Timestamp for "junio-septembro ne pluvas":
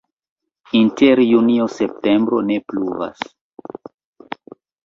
1.33-3.23